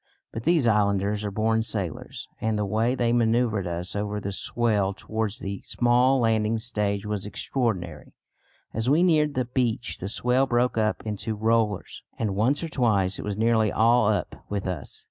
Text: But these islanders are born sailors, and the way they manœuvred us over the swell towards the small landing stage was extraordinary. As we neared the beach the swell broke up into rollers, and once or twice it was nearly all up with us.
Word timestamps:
But 0.31 0.45
these 0.45 0.65
islanders 0.67 1.23
are 1.23 1.29
born 1.29 1.61
sailors, 1.61 2.27
and 2.39 2.57
the 2.57 2.65
way 2.65 2.95
they 2.95 3.13
manœuvred 3.13 3.67
us 3.67 3.95
over 3.95 4.19
the 4.19 4.31
swell 4.31 4.95
towards 4.95 5.37
the 5.37 5.61
small 5.61 6.19
landing 6.19 6.57
stage 6.57 7.05
was 7.05 7.27
extraordinary. 7.27 8.15
As 8.73 8.89
we 8.89 9.03
neared 9.03 9.35
the 9.35 9.45
beach 9.45 9.99
the 9.99 10.09
swell 10.09 10.47
broke 10.47 10.75
up 10.75 11.03
into 11.05 11.35
rollers, 11.35 12.01
and 12.17 12.35
once 12.35 12.63
or 12.63 12.69
twice 12.69 13.19
it 13.19 13.23
was 13.23 13.37
nearly 13.37 13.71
all 13.71 14.07
up 14.07 14.43
with 14.49 14.65
us. 14.65 14.99